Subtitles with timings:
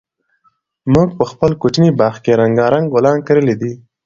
[0.93, 3.73] موږ په خپل کوچني باغ کې رنګارنګ ګلان کرلي دي.